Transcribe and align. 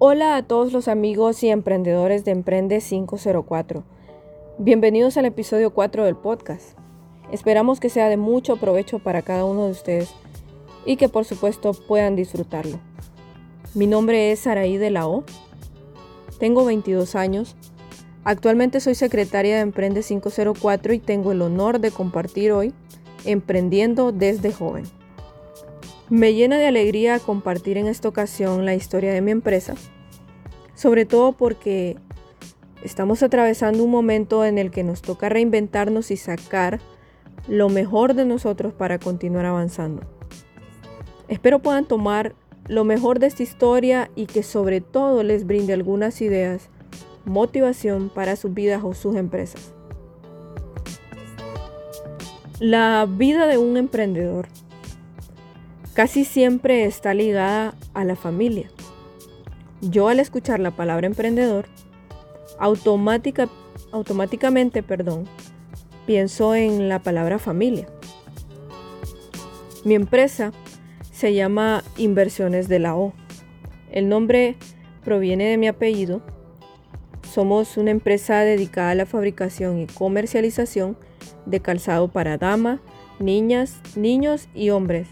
Hola 0.00 0.36
a 0.36 0.44
todos 0.44 0.72
los 0.72 0.86
amigos 0.86 1.42
y 1.42 1.48
emprendedores 1.48 2.24
de 2.24 2.30
Emprende 2.30 2.80
504. 2.80 3.82
Bienvenidos 4.56 5.16
al 5.16 5.24
episodio 5.24 5.70
4 5.74 6.04
del 6.04 6.14
podcast. 6.14 6.78
Esperamos 7.32 7.80
que 7.80 7.88
sea 7.88 8.08
de 8.08 8.16
mucho 8.16 8.58
provecho 8.58 9.00
para 9.00 9.22
cada 9.22 9.44
uno 9.44 9.64
de 9.64 9.72
ustedes 9.72 10.14
y 10.86 10.98
que 10.98 11.08
por 11.08 11.24
supuesto 11.24 11.72
puedan 11.72 12.14
disfrutarlo. 12.14 12.78
Mi 13.74 13.88
nombre 13.88 14.30
es 14.30 14.38
Saraí 14.38 14.76
de 14.76 14.90
la 14.90 15.08
O. 15.08 15.24
Tengo 16.38 16.64
22 16.64 17.16
años. 17.16 17.56
Actualmente 18.22 18.78
soy 18.78 18.94
secretaria 18.94 19.56
de 19.56 19.62
Emprende 19.62 20.04
504 20.04 20.92
y 20.92 21.00
tengo 21.00 21.32
el 21.32 21.42
honor 21.42 21.80
de 21.80 21.90
compartir 21.90 22.52
hoy 22.52 22.72
Emprendiendo 23.24 24.12
desde 24.12 24.52
joven. 24.52 24.84
Me 26.10 26.32
llena 26.32 26.56
de 26.56 26.66
alegría 26.66 27.18
compartir 27.18 27.76
en 27.76 27.86
esta 27.86 28.08
ocasión 28.08 28.64
la 28.64 28.74
historia 28.74 29.12
de 29.12 29.20
mi 29.20 29.30
empresa, 29.30 29.74
sobre 30.74 31.04
todo 31.04 31.32
porque 31.32 31.98
estamos 32.82 33.22
atravesando 33.22 33.84
un 33.84 33.90
momento 33.90 34.46
en 34.46 34.56
el 34.56 34.70
que 34.70 34.84
nos 34.84 35.02
toca 35.02 35.28
reinventarnos 35.28 36.10
y 36.10 36.16
sacar 36.16 36.80
lo 37.46 37.68
mejor 37.68 38.14
de 38.14 38.24
nosotros 38.24 38.72
para 38.72 38.98
continuar 38.98 39.44
avanzando. 39.44 40.00
Espero 41.28 41.58
puedan 41.58 41.84
tomar 41.84 42.34
lo 42.68 42.84
mejor 42.84 43.18
de 43.18 43.26
esta 43.26 43.42
historia 43.42 44.10
y 44.14 44.24
que 44.24 44.42
sobre 44.42 44.80
todo 44.80 45.22
les 45.22 45.46
brinde 45.46 45.74
algunas 45.74 46.22
ideas, 46.22 46.70
motivación 47.26 48.08
para 48.08 48.36
sus 48.36 48.54
vidas 48.54 48.82
o 48.82 48.94
sus 48.94 49.14
empresas. 49.14 49.74
La 52.60 53.06
vida 53.06 53.46
de 53.46 53.58
un 53.58 53.76
emprendedor 53.76 54.48
casi 55.98 56.24
siempre 56.24 56.84
está 56.84 57.12
ligada 57.12 57.74
a 57.92 58.04
la 58.04 58.14
familia. 58.14 58.70
Yo 59.80 60.06
al 60.06 60.20
escuchar 60.20 60.60
la 60.60 60.70
palabra 60.70 61.08
emprendedor, 61.08 61.66
automática, 62.60 63.48
automáticamente, 63.90 64.84
perdón, 64.84 65.24
pienso 66.06 66.54
en 66.54 66.88
la 66.88 67.00
palabra 67.00 67.40
familia. 67.40 67.88
Mi 69.84 69.96
empresa 69.96 70.52
se 71.10 71.34
llama 71.34 71.82
Inversiones 71.96 72.68
de 72.68 72.78
la 72.78 72.94
O. 72.94 73.12
El 73.90 74.08
nombre 74.08 74.54
proviene 75.04 75.46
de 75.46 75.56
mi 75.56 75.66
apellido. 75.66 76.22
Somos 77.28 77.76
una 77.76 77.90
empresa 77.90 78.42
dedicada 78.42 78.92
a 78.92 78.94
la 78.94 79.04
fabricación 79.04 79.80
y 79.80 79.86
comercialización 79.88 80.96
de 81.44 81.58
calzado 81.58 82.06
para 82.06 82.38
dama, 82.38 82.80
niñas, 83.18 83.80
niños 83.96 84.48
y 84.54 84.70
hombres. 84.70 85.08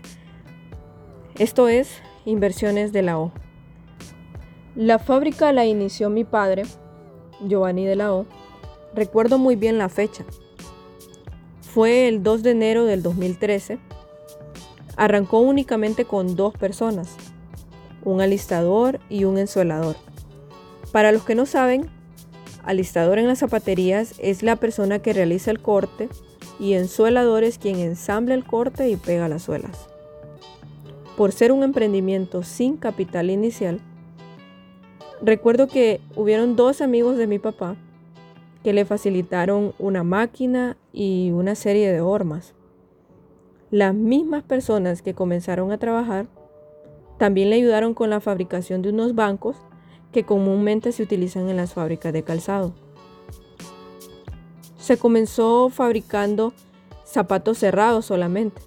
Esto 1.38 1.68
es 1.68 1.90
Inversiones 2.24 2.94
de 2.94 3.02
la 3.02 3.18
O. 3.18 3.30
La 4.74 4.98
fábrica 4.98 5.52
la 5.52 5.66
inició 5.66 6.08
mi 6.08 6.24
padre, 6.24 6.62
Giovanni 7.46 7.84
de 7.84 7.94
la 7.94 8.14
O. 8.14 8.24
Recuerdo 8.94 9.36
muy 9.36 9.54
bien 9.54 9.76
la 9.76 9.90
fecha, 9.90 10.24
fue 11.60 12.08
el 12.08 12.22
2 12.22 12.42
de 12.42 12.50
enero 12.52 12.86
del 12.86 13.02
2013. 13.02 13.78
Arrancó 14.96 15.40
únicamente 15.40 16.06
con 16.06 16.36
dos 16.36 16.54
personas, 16.54 17.14
un 18.02 18.22
alistador 18.22 18.98
y 19.10 19.24
un 19.24 19.36
ensuelador. 19.36 19.96
Para 20.90 21.12
los 21.12 21.22
que 21.24 21.34
no 21.34 21.44
saben, 21.44 21.90
alistador 22.64 23.18
en 23.18 23.28
las 23.28 23.40
zapaterías 23.40 24.14
es 24.20 24.42
la 24.42 24.56
persona 24.56 25.00
que 25.00 25.12
realiza 25.12 25.50
el 25.50 25.60
corte 25.60 26.08
y 26.58 26.72
ensuelador 26.72 27.44
es 27.44 27.58
quien 27.58 27.78
ensambla 27.78 28.34
el 28.34 28.44
corte 28.44 28.88
y 28.88 28.96
pega 28.96 29.28
las 29.28 29.42
suelas. 29.42 29.95
Por 31.16 31.32
ser 31.32 31.50
un 31.50 31.62
emprendimiento 31.62 32.42
sin 32.42 32.76
capital 32.76 33.30
inicial, 33.30 33.80
recuerdo 35.22 35.66
que 35.66 36.00
hubieron 36.14 36.56
dos 36.56 36.82
amigos 36.82 37.16
de 37.16 37.26
mi 37.26 37.38
papá 37.38 37.76
que 38.62 38.72
le 38.72 38.84
facilitaron 38.84 39.74
una 39.78 40.02
máquina 40.02 40.76
y 40.92 41.30
una 41.30 41.54
serie 41.54 41.90
de 41.90 42.00
hormas. 42.00 42.52
Las 43.70 43.94
mismas 43.94 44.42
personas 44.42 45.02
que 45.02 45.14
comenzaron 45.14 45.72
a 45.72 45.78
trabajar 45.78 46.26
también 47.18 47.48
le 47.48 47.56
ayudaron 47.56 47.94
con 47.94 48.10
la 48.10 48.20
fabricación 48.20 48.82
de 48.82 48.90
unos 48.90 49.14
bancos 49.14 49.56
que 50.12 50.24
comúnmente 50.24 50.92
se 50.92 51.02
utilizan 51.02 51.48
en 51.48 51.56
las 51.56 51.74
fábricas 51.74 52.12
de 52.12 52.22
calzado. 52.24 52.74
Se 54.78 54.98
comenzó 54.98 55.70
fabricando 55.70 56.52
zapatos 57.04 57.58
cerrados 57.58 58.06
solamente, 58.06 58.60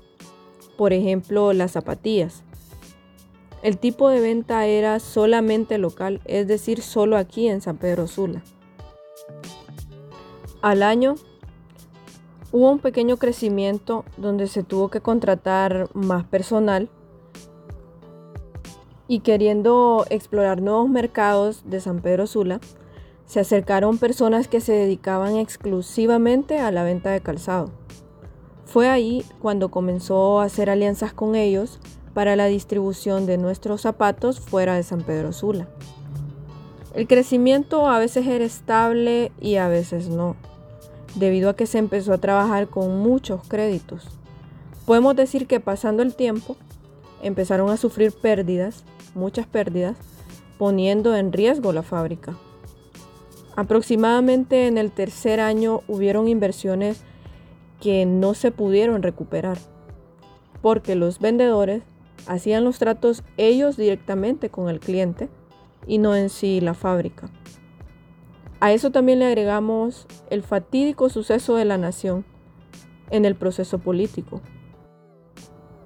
por 0.78 0.94
ejemplo 0.94 1.54
las 1.54 1.72
zapatillas. 1.72 2.44
El 3.62 3.78
tipo 3.78 4.10
de 4.10 4.22
venta 4.22 4.66
era 4.66 5.00
solamente 5.00 5.78
local, 5.78 6.22
es 6.26 6.48
decir, 6.48 6.82
solo 6.82 7.18
aquí 7.18 7.48
en 7.48 7.62
San 7.62 7.78
Pedro 7.78 8.08
Sula. 8.08 8.42
Al 10.62 10.82
año 10.84 11.16
hubo 12.52 12.72
un 12.72 12.80
pequeño 12.80 13.18
crecimiento 13.18 14.06
donde 14.18 14.48
se 14.48 14.64
tuvo 14.64 14.90
que 14.90 15.02
contratar 15.02 15.90
más 15.94 16.24
personal 16.26 16.90
y 19.08 19.20
queriendo 19.20 20.06
explorar 20.10 20.62
nuevos 20.62 20.90
mercados 20.90 21.64
de 21.66 21.82
San 21.82 22.02
Pedro 22.02 22.28
Sula, 22.28 22.60
se 23.26 23.40
acercaron 23.40 23.98
personas 23.98 24.48
que 24.48 24.62
se 24.62 24.74
dedicaban 24.74 25.36
exclusivamente 25.36 26.60
a 26.60 26.72
la 26.72 26.84
venta 26.84 27.10
de 27.10 27.22
calzado. 27.22 27.72
Fue 28.66 28.88
ahí 28.88 29.26
cuando 29.42 29.70
comenzó 29.70 30.40
a 30.40 30.46
hacer 30.46 30.70
alianzas 30.70 31.12
con 31.12 31.36
ellos 31.36 31.80
para 32.14 32.36
la 32.36 32.46
distribución 32.46 33.26
de 33.26 33.38
nuestros 33.38 33.82
zapatos 33.82 34.40
fuera 34.40 34.76
de 34.76 34.84
San 34.84 35.02
Pedro 35.02 35.34
Sula. 35.34 35.68
El 36.94 37.08
crecimiento 37.08 37.88
a 37.88 38.00
veces 38.00 38.28
era 38.28 38.46
estable 38.46 39.32
y 39.40 39.56
a 39.56 39.68
veces 39.68 40.10
no 40.10 40.36
debido 41.16 41.50
a 41.50 41.56
que 41.56 41.66
se 41.66 41.78
empezó 41.78 42.14
a 42.14 42.20
trabajar 42.20 42.68
con 42.68 43.00
muchos 43.00 43.42
créditos. 43.48 44.08
Podemos 44.86 45.16
decir 45.16 45.48
que 45.48 45.60
pasando 45.60 46.04
el 46.04 46.16
tiempo 46.16 46.56
empezaron 47.22 47.70
a 47.70 47.78
sufrir 47.78 48.12
pérdidas, 48.12 48.84
muchas 49.16 49.48
pérdidas, 49.48 49.98
poniendo 50.58 51.16
en 51.16 51.32
riesgo 51.32 51.74
la 51.74 51.84
fábrica. 51.84 52.36
Aproximadamente 53.56 54.68
en 54.68 54.78
el 54.78 54.92
tercer 54.92 55.40
año 55.40 55.82
hubieron 55.88 56.28
inversiones 56.28 57.02
que 57.82 58.06
no 58.06 58.34
se 58.34 58.52
pudieron 58.52 59.04
recuperar, 59.04 59.58
porque 60.62 60.96
los 60.96 61.20
vendedores 61.20 61.84
hacían 62.30 62.64
los 62.64 62.78
tratos 62.78 63.24
ellos 63.38 63.76
directamente 63.76 64.50
con 64.50 64.70
el 64.70 64.80
cliente 64.80 65.30
y 65.88 65.98
no 65.98 66.16
en 66.16 66.30
sí 66.30 66.62
la 66.62 66.76
fábrica. 66.76 67.28
A 68.60 68.72
eso 68.72 68.92
también 68.92 69.18
le 69.18 69.26
agregamos 69.26 70.06
el 70.30 70.44
fatídico 70.44 71.10
suceso 71.10 71.56
de 71.56 71.66
la 71.66 71.80
nación 71.80 72.24
en 73.10 73.26
el 73.26 73.36
proceso 73.36 73.80
político. 73.80 74.42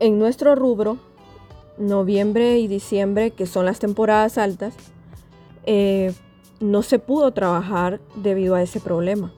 En 0.01 0.19
nuestro 0.19 0.55
rubro, 0.55 0.97
noviembre 1.77 2.59
y 2.59 2.67
diciembre, 2.67 3.31
que 3.31 3.45
son 3.45 3.65
las 3.65 3.79
temporadas 3.79 4.37
altas, 4.37 4.75
eh, 5.65 6.13
no 6.59 6.81
se 6.81 6.99
pudo 6.99 7.31
trabajar 7.31 8.01
debido 8.15 8.55
a 8.55 8.61
ese 8.61 8.81
problema. 8.81 9.31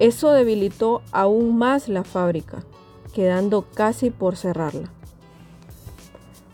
Eso 0.00 0.32
debilitó 0.32 1.02
aún 1.12 1.56
más 1.56 1.88
la 1.88 2.02
fábrica, 2.02 2.64
quedando 3.14 3.66
casi 3.74 4.10
por 4.10 4.36
cerrarla. 4.36 4.90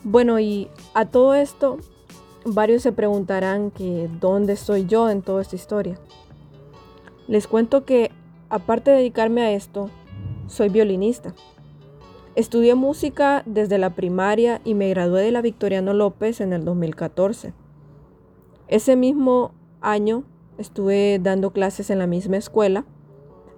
Bueno, 0.05 0.39
y 0.39 0.69
a 0.93 1.07
todo 1.07 1.33
esto 1.35 1.79
varios 2.45 2.83
se 2.83 2.93
preguntarán 2.93 3.71
que 3.71 4.11
dónde 4.21 4.53
estoy 4.53 4.85
yo 4.85 5.09
en 5.09 5.23
toda 5.23 5.41
esta 5.41 5.57
historia. 5.57 5.99
Les 7.27 7.49
cuento 7.49 7.87
que 7.87 8.11
aparte 8.51 8.91
de 8.91 8.99
dedicarme 8.99 9.41
a 9.41 9.53
esto, 9.53 9.89
soy 10.47 10.69
violinista. 10.69 11.35
Estudié 12.35 12.75
música 12.75 13.45
desde 13.47 13.79
la 13.79 13.95
primaria 13.95 14.61
y 14.63 14.75
me 14.75 14.91
gradué 14.91 15.23
de 15.23 15.31
la 15.31 15.41
Victoriano 15.41 15.95
López 15.95 16.43
en 16.43 16.53
el 16.53 16.67
2014. 16.67 17.55
Ese 18.69 18.97
mismo 18.97 19.53
año 19.81 20.25
estuve 20.59 21.19
dando 21.19 21.51
clases 21.51 21.89
en 21.89 21.99
la 21.99 22.07
misma 22.07 22.37
escuela, 22.37 22.85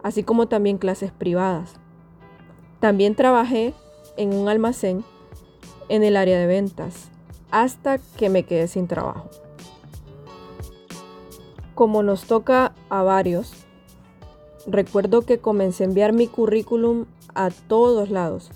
así 0.04 0.22
como 0.22 0.46
también 0.46 0.78
clases 0.78 1.10
privadas. 1.10 1.80
También 2.78 3.16
trabajé 3.16 3.74
en 4.16 4.32
un 4.32 4.48
almacén 4.48 5.02
en 5.88 6.02
el 6.02 6.16
área 6.16 6.38
de 6.38 6.46
ventas 6.46 7.08
hasta 7.50 7.98
que 7.98 8.28
me 8.28 8.44
quedé 8.44 8.68
sin 8.68 8.86
trabajo. 8.86 9.30
Como 11.74 12.02
nos 12.02 12.24
toca 12.24 12.74
a 12.88 13.02
varios, 13.02 13.52
recuerdo 14.66 15.22
que 15.22 15.38
comencé 15.38 15.84
a 15.84 15.86
enviar 15.86 16.12
mi 16.12 16.26
currículum 16.26 17.06
a 17.34 17.50
todos 17.50 18.10
lados. 18.10 18.50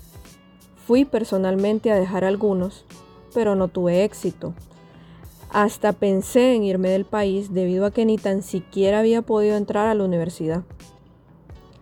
Fui 0.87 1.05
personalmente 1.05 1.91
a 1.91 1.95
dejar 1.95 2.23
algunos, 2.23 2.85
pero 3.33 3.55
no 3.55 3.67
tuve 3.67 4.03
éxito. 4.03 4.53
Hasta 5.51 5.93
pensé 5.93 6.55
en 6.55 6.63
irme 6.63 6.89
del 6.89 7.05
país 7.05 7.53
debido 7.53 7.85
a 7.85 7.91
que 7.91 8.05
ni 8.05 8.17
tan 8.17 8.41
siquiera 8.41 8.99
había 8.99 9.21
podido 9.21 9.55
entrar 9.55 9.87
a 9.87 9.93
la 9.93 10.03
universidad. 10.03 10.63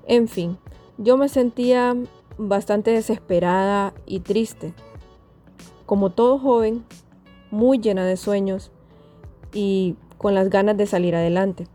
En 0.05 0.27
fin, 0.27 0.57
yo 0.97 1.17
me 1.17 1.29
sentía 1.29 1.95
bastante 2.37 2.91
desesperada 2.91 3.93
y 4.05 4.21
triste. 4.21 4.73
Como 5.89 6.11
todo 6.11 6.37
joven, 6.37 6.85
muy 7.49 7.79
llena 7.79 8.05
de 8.05 8.15
sueños 8.15 8.69
y 9.55 9.95
con 10.19 10.35
las 10.35 10.51
ganas 10.51 10.77
de 10.77 10.85
salir 10.85 11.15
adelante. 11.15 11.65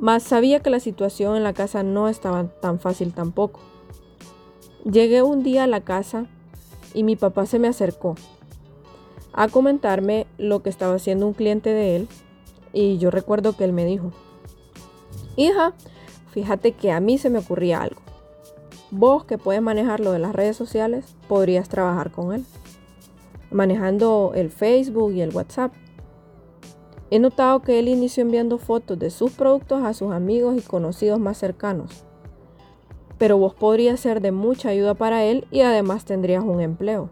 Mas 0.00 0.22
sabía 0.22 0.60
que 0.60 0.70
la 0.70 0.80
situación 0.80 1.36
en 1.36 1.44
la 1.44 1.52
casa 1.52 1.82
no 1.82 2.08
estaba 2.08 2.44
tan 2.62 2.80
fácil 2.80 3.12
tampoco. 3.12 3.60
Llegué 4.90 5.20
un 5.20 5.42
día 5.42 5.64
a 5.64 5.66
la 5.66 5.82
casa 5.82 6.24
y 6.94 7.02
mi 7.02 7.16
papá 7.16 7.44
se 7.44 7.58
me 7.58 7.68
acercó 7.68 8.14
a 9.34 9.48
comentarme 9.48 10.26
lo 10.38 10.62
que 10.62 10.70
estaba 10.70 10.94
haciendo 10.94 11.26
un 11.26 11.34
cliente 11.34 11.68
de 11.68 11.96
él 11.96 12.08
y 12.72 12.96
yo 12.96 13.10
recuerdo 13.10 13.58
que 13.58 13.64
él 13.64 13.74
me 13.74 13.84
dijo, 13.84 14.10
hija, 15.36 15.74
fíjate 16.30 16.72
que 16.72 16.92
a 16.92 17.00
mí 17.00 17.18
se 17.18 17.28
me 17.28 17.40
ocurría 17.40 17.82
algo. 17.82 18.03
Vos 18.96 19.24
que 19.24 19.38
puedes 19.38 19.60
manejar 19.60 19.98
lo 19.98 20.12
de 20.12 20.20
las 20.20 20.36
redes 20.36 20.56
sociales, 20.56 21.16
podrías 21.26 21.68
trabajar 21.68 22.12
con 22.12 22.32
él, 22.32 22.44
manejando 23.50 24.30
el 24.36 24.50
Facebook 24.50 25.10
y 25.10 25.20
el 25.20 25.34
WhatsApp. 25.34 25.72
He 27.10 27.18
notado 27.18 27.60
que 27.60 27.80
él 27.80 27.88
inició 27.88 28.22
enviando 28.22 28.56
fotos 28.56 28.96
de 29.00 29.10
sus 29.10 29.32
productos 29.32 29.82
a 29.82 29.94
sus 29.94 30.12
amigos 30.12 30.56
y 30.56 30.60
conocidos 30.60 31.18
más 31.18 31.38
cercanos. 31.38 32.04
Pero 33.18 33.36
vos 33.36 33.52
podrías 33.52 33.98
ser 33.98 34.20
de 34.20 34.30
mucha 34.30 34.68
ayuda 34.68 34.94
para 34.94 35.24
él 35.24 35.48
y 35.50 35.62
además 35.62 36.04
tendrías 36.04 36.44
un 36.44 36.60
empleo. 36.60 37.10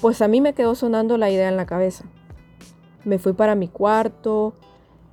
Pues 0.00 0.22
a 0.22 0.26
mí 0.26 0.40
me 0.40 0.54
quedó 0.54 0.74
sonando 0.74 1.18
la 1.18 1.30
idea 1.30 1.50
en 1.50 1.56
la 1.56 1.66
cabeza. 1.66 2.04
Me 3.04 3.20
fui 3.20 3.32
para 3.32 3.54
mi 3.54 3.68
cuarto 3.68 4.54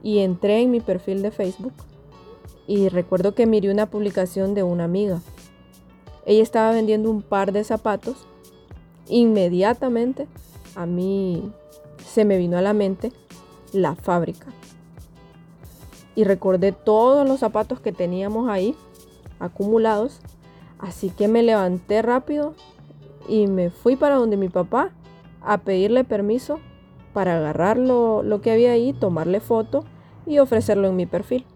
y 0.01 0.19
entré 0.19 0.61
en 0.61 0.71
mi 0.71 0.79
perfil 0.79 1.21
de 1.21 1.29
Facebook. 1.29 1.73
Y 2.69 2.87
recuerdo 2.89 3.33
que 3.33 3.47
miré 3.47 3.71
una 3.71 3.87
publicación 3.87 4.53
de 4.53 4.61
una 4.61 4.83
amiga. 4.83 5.21
Ella 6.27 6.43
estaba 6.43 6.71
vendiendo 6.71 7.09
un 7.09 7.23
par 7.23 7.51
de 7.51 7.63
zapatos. 7.63 8.27
Inmediatamente 9.07 10.27
a 10.75 10.85
mí 10.85 11.51
se 12.05 12.25
me 12.25 12.37
vino 12.37 12.59
a 12.59 12.61
la 12.61 12.73
mente 12.73 13.11
la 13.73 13.95
fábrica. 13.95 14.45
Y 16.13 16.25
recordé 16.25 16.71
todos 16.71 17.27
los 17.27 17.39
zapatos 17.39 17.79
que 17.79 17.91
teníamos 17.91 18.47
ahí 18.47 18.75
acumulados. 19.39 20.19
Así 20.77 21.09
que 21.09 21.27
me 21.27 21.41
levanté 21.41 22.03
rápido 22.03 22.53
y 23.27 23.47
me 23.47 23.71
fui 23.71 23.95
para 23.95 24.17
donde 24.17 24.37
mi 24.37 24.49
papá 24.49 24.91
a 25.41 25.57
pedirle 25.57 26.03
permiso 26.03 26.59
para 27.13 27.37
agarrar 27.37 27.79
lo, 27.79 28.41
que 28.43 28.51
había 28.51 28.73
ahí, 28.73 28.93
tomarle 28.93 29.39
foto 29.39 29.85
y 30.27 30.37
ofrecerlo 30.37 30.87
en 30.87 30.97
mi 30.97 31.07
perfil. 31.07 31.47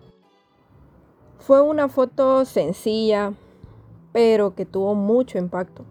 Fue 1.46 1.62
una 1.62 1.90
foto 1.90 2.46
sencilla, 2.46 3.34
pero 4.14 4.56
que 4.56 4.66
tuvo 4.66 4.96
mucho 4.96 5.38
impacto. 5.38 5.84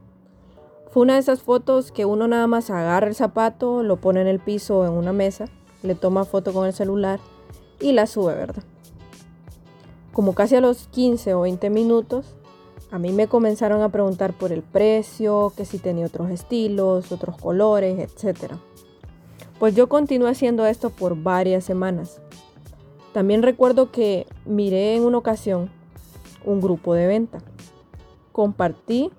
Fue 0.90 1.02
una 1.02 1.12
de 1.12 1.20
esas 1.20 1.42
fotos 1.42 1.92
que 1.92 2.06
uno 2.06 2.26
nada 2.26 2.46
más 2.46 2.70
agarra 2.70 3.08
el 3.08 3.14
zapato, 3.14 3.82
lo 3.82 3.98
pone 3.98 4.22
en 4.22 4.28
el 4.28 4.40
piso 4.40 4.86
en 4.86 4.92
una 4.92 5.12
mesa, 5.12 5.44
le 5.82 5.94
toma 5.94 6.24
foto 6.24 6.54
con 6.54 6.66
el 6.66 6.72
celular 6.72 7.20
y 7.80 7.92
la 7.92 8.06
sube, 8.06 8.34
¿verdad? 8.34 8.62
Como 10.14 10.34
casi 10.34 10.56
a 10.56 10.62
los 10.62 10.88
15 10.88 11.34
o 11.34 11.42
20 11.42 11.68
minutos, 11.68 12.34
a 12.90 12.98
mí 12.98 13.12
me 13.12 13.28
comenzaron 13.28 13.82
a 13.82 13.90
preguntar 13.90 14.32
por 14.32 14.52
el 14.52 14.62
precio, 14.62 15.52
que 15.54 15.66
si 15.66 15.76
tenía 15.76 16.06
otros 16.06 16.30
estilos, 16.30 17.12
otros 17.12 17.36
colores, 17.36 17.98
etc. 17.98 18.54
Pues 19.58 19.74
yo 19.74 19.90
continué 19.90 20.30
haciendo 20.30 20.64
esto 20.64 20.88
por 20.88 21.14
varias 21.14 21.62
semanas. 21.62 22.21
También 23.12 23.42
recuerdo 23.42 23.90
que 23.90 24.26
miré 24.46 24.96
en 24.96 25.04
una 25.04 25.18
ocasión 25.18 25.70
un 26.44 26.60
grupo 26.60 26.94
de 26.94 27.06
venta. 27.06 27.38
Compartí 28.32 29.10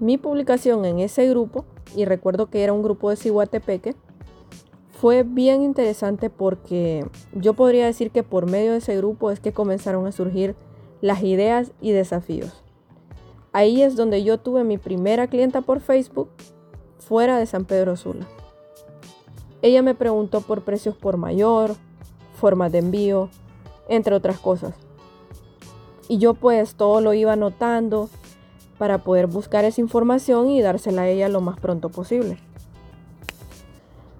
mi 0.00 0.18
publicación 0.18 0.84
en 0.84 0.98
ese 0.98 1.28
grupo 1.28 1.64
y 1.94 2.04
recuerdo 2.04 2.46
que 2.50 2.64
era 2.64 2.72
un 2.72 2.82
grupo 2.82 3.10
de 3.10 3.16
Cihuatepeque. 3.16 3.94
Fue 5.00 5.22
bien 5.22 5.62
interesante 5.62 6.30
porque 6.30 7.06
yo 7.32 7.54
podría 7.54 7.86
decir 7.86 8.10
que 8.10 8.22
por 8.22 8.50
medio 8.50 8.72
de 8.72 8.78
ese 8.78 8.96
grupo 8.96 9.30
es 9.30 9.40
que 9.40 9.52
comenzaron 9.52 10.06
a 10.06 10.12
surgir 10.12 10.56
las 11.00 11.22
ideas 11.22 11.72
y 11.80 11.92
desafíos. 11.92 12.62
Ahí 13.52 13.82
es 13.82 13.96
donde 13.96 14.24
yo 14.24 14.38
tuve 14.38 14.64
mi 14.64 14.78
primera 14.78 15.28
clienta 15.28 15.60
por 15.60 15.80
Facebook 15.80 16.28
fuera 16.98 17.38
de 17.38 17.46
San 17.46 17.64
Pedro 17.64 17.96
Sula. 17.96 18.26
Ella 19.62 19.82
me 19.82 19.94
preguntó 19.94 20.40
por 20.40 20.62
precios 20.62 20.96
por 20.96 21.16
mayor, 21.16 21.76
formas 22.36 22.72
de 22.72 22.78
envío, 22.78 23.28
entre 23.88 24.14
otras 24.14 24.38
cosas. 24.38 24.74
Y 26.08 26.18
yo 26.18 26.34
pues 26.34 26.74
todo 26.74 27.00
lo 27.00 27.14
iba 27.14 27.32
anotando 27.32 28.08
para 28.78 28.98
poder 28.98 29.26
buscar 29.26 29.64
esa 29.64 29.80
información 29.80 30.50
y 30.50 30.60
dársela 30.60 31.02
a 31.02 31.08
ella 31.08 31.28
lo 31.28 31.40
más 31.40 31.58
pronto 31.58 31.88
posible. 31.88 32.38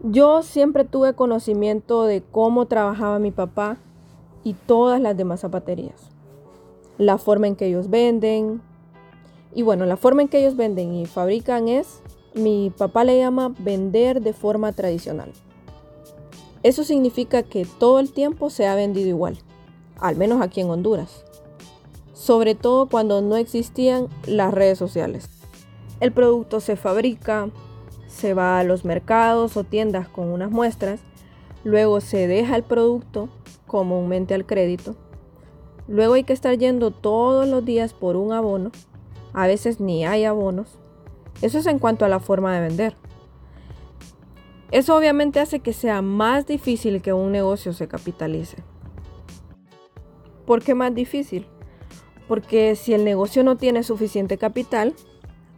Yo 0.03 0.43
siempre 0.43 0.85
tuve 0.85 1.15
conocimiento 1.15 2.05
de 2.05 2.23
cómo 2.23 2.67
trabajaba 2.67 3.19
mi 3.19 3.31
papá 3.31 3.77
y 4.45 4.55
todas 4.55 5.01
las 5.01 5.17
demás 5.17 5.41
zapaterías. 5.41 6.11
La 6.99 7.19
forma 7.19 7.47
en 7.47 7.57
que 7.57 7.67
ellos 7.67 7.91
venden, 7.91 8.63
y 9.55 9.63
bueno, 9.63 9.87
la 9.87 9.97
forma 9.97 10.23
en 10.23 10.29
que 10.29 10.39
ellos 10.39 10.57
venden 10.57 10.95
y 10.95 11.07
fabrican 11.07 11.69
es, 11.69 12.01
mi 12.35 12.71
papá 12.77 13.05
le 13.05 13.19
llama 13.19 13.55
vender 13.59 14.21
de 14.21 14.33
forma 14.33 14.73
tradicional. 14.73 15.33
Eso 16.67 16.83
significa 16.83 17.45
que 17.45 17.65
todo 17.65 18.01
el 18.01 18.11
tiempo 18.11 18.51
se 18.51 18.67
ha 18.67 18.75
vendido 18.75 19.09
igual, 19.09 19.39
al 20.01 20.17
menos 20.17 20.43
aquí 20.43 20.61
en 20.61 20.69
Honduras. 20.69 21.25
Sobre 22.13 22.57
todo 22.57 22.87
cuando 22.87 23.23
no 23.23 23.37
existían 23.37 24.09
las 24.27 24.53
redes 24.53 24.77
sociales. 24.77 25.31
El 26.01 26.11
producto 26.11 26.59
se 26.59 26.75
fabrica, 26.75 27.51
se 28.09 28.35
va 28.35 28.59
a 28.59 28.65
los 28.65 28.85
mercados 28.85 29.57
o 29.57 29.63
tiendas 29.63 30.09
con 30.09 30.27
unas 30.27 30.51
muestras, 30.51 30.99
luego 31.63 32.01
se 32.01 32.27
deja 32.27 32.57
el 32.57 32.65
producto 32.65 33.29
comúnmente 33.69 34.35
al 34.35 34.45
crédito, 34.45 34.97
luego 35.87 36.15
hay 36.15 36.25
que 36.25 36.33
estar 36.33 36.59
yendo 36.59 36.91
todos 36.91 37.47
los 37.47 37.65
días 37.65 37.95
por 37.95 38.17
un 38.17 38.33
abono 38.33 38.73
a 39.37 39.47
veces 39.47 39.79
ni 39.79 40.05
hay 40.05 40.25
abonos. 40.25 40.79
Eso 41.43 41.59
es 41.59 41.67
en 41.67 41.79
cuanto 41.79 42.05
a 42.07 42.09
la 42.09 42.19
forma 42.19 42.55
de 42.55 42.67
vender. 42.67 42.97
Eso 44.71 44.97
obviamente 44.97 45.41
hace 45.41 45.61
que 45.61 45.73
sea 45.73 46.03
más 46.03 46.47
difícil 46.47 47.03
que 47.03 47.13
un 47.13 47.33
negocio 47.33 47.73
se 47.73 47.89
capitalice. 47.89 48.59
¿Por 50.45 50.63
qué 50.63 50.75
más 50.75 50.95
difícil? 50.95 51.47
Porque 52.29 52.75
si 52.77 52.95
el 52.95 53.05
negocio 53.05 53.45
no 53.45 53.57
tiene 53.57 53.83
suficiente 53.83 54.39
capital, 54.39 54.95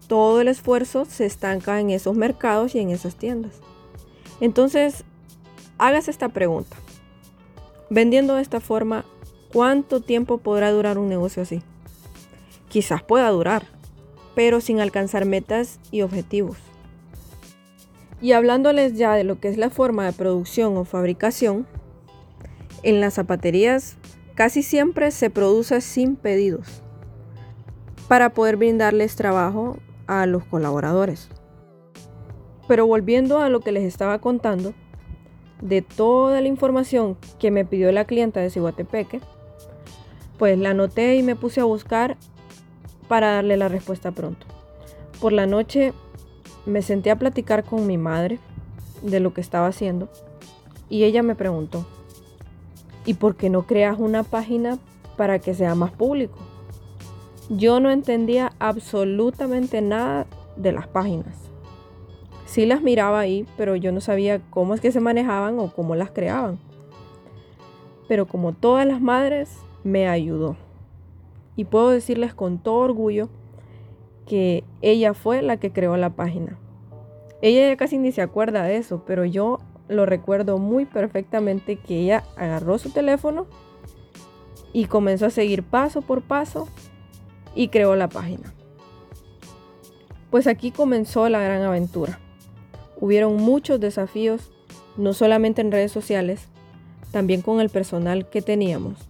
todo 0.07 0.41
el 0.41 0.49
esfuerzo 0.49 1.05
se 1.05 1.27
estanca 1.27 1.81
en 1.81 1.91
esos 1.91 2.17
mercados 2.17 2.75
y 2.75 2.81
en 2.81 2.91
esas 2.91 3.17
tiendas. 3.17 3.61
Entonces, 4.41 5.05
hágase 5.79 6.11
esta 6.11 6.29
pregunta. 6.29 6.77
Vendiendo 7.91 8.35
de 8.35 8.43
esta 8.43 8.61
forma, 8.61 9.05
¿cuánto 9.53 10.01
tiempo 10.01 10.39
podrá 10.39 10.71
durar 10.71 10.99
un 10.99 11.09
negocio 11.09 11.43
así? 11.43 11.63
quizás 12.69 13.03
pueda 13.03 13.29
durar, 13.31 13.67
pero 14.35 14.61
sin 14.61 14.81
alcanzar 14.81 15.25
metas 15.25 15.81
y 15.91 16.03
objetivos. 16.03 16.59
Y 18.21 18.33
hablándoles 18.33 18.95
ya 18.95 19.15
de 19.15 19.25
lo 19.25 19.39
que 19.39 19.49
es 19.49 19.57
la 19.57 19.71
forma 19.71 20.07
de 20.07 20.13
producción 20.13 20.77
o 20.77 20.85
fabricación, 20.85 21.67
en 22.83 23.01
las 23.01 23.15
zapaterías 23.15 23.97
casi 24.35 24.63
siempre 24.63 25.11
se 25.11 25.31
produce 25.31 25.81
sin 25.81 26.17
pedidos 26.17 26.83
para 28.09 28.31
poder 28.31 28.57
brindarles 28.57 29.17
trabajo 29.17 29.77
a 30.07 30.27
los 30.27 30.45
colaboradores. 30.45 31.29
Pero 32.67 32.87
volviendo 32.87 33.41
a 33.41 33.49
lo 33.49 33.61
que 33.61 33.73
les 33.73 33.85
estaba 33.85 34.19
contando, 34.21 34.75
de 35.61 35.83
toda 35.83 36.41
la 36.41 36.49
información 36.49 37.17
que 37.39 37.51
me 37.51 37.65
pidió 37.65 37.91
la 37.93 38.05
clienta 38.05 38.41
de 38.41 38.51
Ciguatepeque, 38.51 39.21
pues 40.39 40.59
la 40.59 40.71
anoté 40.71 41.17
y 41.17 41.23
me 41.23 41.37
puse 41.37 41.61
a 41.61 41.65
buscar 41.65 42.17
para 43.09 43.33
darle 43.33 43.57
la 43.57 43.69
respuesta 43.69 44.13
pronto. 44.13 44.47
Por 45.21 45.33
la 45.33 45.47
noche 45.47 45.93
me 46.69 46.83
senté 46.83 47.11
a 47.11 47.17
platicar 47.17 47.65
con 47.65 47.87
mi 47.87 47.97
madre 47.97 48.39
de 49.03 49.21
lo 49.21 49.33
que 49.33 49.41
estaba 49.41 49.67
haciendo 49.67 50.09
y 50.91 51.05
ella 51.05 51.23
me 51.23 51.35
preguntó, 51.35 51.87
¿y 53.05 53.15
por 53.15 53.37
qué 53.37 53.51
no 53.51 53.67
creas 53.67 53.99
una 53.99 54.23
página 54.23 54.79
para 55.17 55.39
que 55.39 55.55
sea 55.55 55.75
más 55.75 55.91
público? 55.93 56.39
Yo 57.49 57.81
no 57.81 57.91
entendía 57.91 58.53
absolutamente 58.59 59.81
nada 59.81 60.27
de 60.57 60.73
las 60.73 60.87
páginas. 60.87 61.35
Sí 62.45 62.67
las 62.67 62.83
miraba 62.83 63.21
ahí, 63.21 63.47
pero 63.57 63.77
yo 63.77 63.93
no 63.93 64.01
sabía 64.01 64.41
cómo 64.51 64.75
es 64.75 64.81
que 64.81 64.93
se 64.93 65.01
manejaban 65.01 65.59
o 65.59 65.73
cómo 65.73 65.95
las 65.95 66.11
creaban. 66.11 66.59
Pero 68.09 68.27
como 68.27 68.53
todas 68.53 68.87
las 68.87 69.01
madres, 69.01 69.59
me 69.85 70.09
ayudó. 70.09 70.57
Y 71.57 71.65
puedo 71.65 71.91
decirles 71.91 72.35
con 72.35 72.59
todo 72.59 72.77
orgullo 72.77 73.29
que 74.29 74.63
ella 74.83 75.15
fue 75.15 75.43
la 75.43 75.57
que 75.57 75.73
creó 75.73 75.97
la 75.97 76.11
página. 76.11 76.59
Ella 77.41 77.69
ya 77.69 77.77
casi 77.77 77.99
ni 77.99 78.13
se 78.13 78.23
acuerda 78.23 78.63
de 78.63 78.77
eso, 78.77 79.03
pero 79.07 79.25
yo 79.25 79.59
lo 79.89 80.07
recuerdo 80.07 80.59
muy 80.59 80.85
perfectamente 80.85 81.77
que 81.77 82.01
ella 82.01 82.25
agarró 82.37 82.79
su 82.79 82.91
teléfono 82.91 83.47
y 84.73 84.85
comenzó 84.85 85.27
a 85.27 85.31
seguir 85.31 85.63
paso 85.63 86.03
por 86.03 86.23
paso 86.23 86.69
y 87.55 87.69
creó 87.69 87.97
la 87.97 88.09
página. 88.09 88.53
Pues 90.31 90.47
aquí 90.47 90.71
comenzó 90.71 91.29
la 91.29 91.41
gran 91.41 91.63
aventura. 91.63 92.21
Hubieron 93.01 93.37
muchos 93.37 93.81
desafíos 93.81 94.51
no 94.97 95.15
solamente 95.15 95.63
en 95.63 95.73
redes 95.73 95.93
sociales, 95.93 96.49
también 97.13 97.41
con 97.41 97.61
el 97.61 97.71
personal 97.71 98.29
que 98.29 98.43
teníamos, 98.43 99.09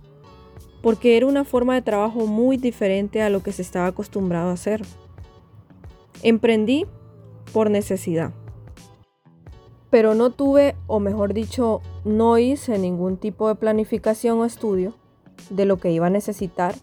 porque 0.82 1.16
era 1.16 1.26
una 1.26 1.44
forma 1.44 1.74
de 1.74 1.82
trabajo 1.82 2.26
muy 2.26 2.56
diferente 2.56 3.22
a 3.22 3.30
lo 3.30 3.42
que 3.42 3.52
se 3.52 3.62
estaba 3.62 3.86
acostumbrado 3.86 4.50
a 4.50 4.52
hacer. 4.52 4.82
Emprendí 6.22 6.86
por 7.52 7.70
necesidad, 7.70 8.32
pero 9.90 10.14
no 10.14 10.30
tuve, 10.30 10.76
o 10.86 11.00
mejor 11.00 11.32
dicho, 11.32 11.80
no 12.04 12.38
hice 12.38 12.78
ningún 12.78 13.16
tipo 13.16 13.48
de 13.48 13.54
planificación 13.54 14.38
o 14.38 14.44
estudio 14.44 14.94
de 15.50 15.64
lo 15.64 15.78
que 15.78 15.92
iba 15.92 16.06
a 16.06 16.10
necesitar, 16.10 16.74